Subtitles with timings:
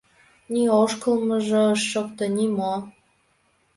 [0.51, 2.73] Ни ошкылмыжо ыш шокто, ни мо.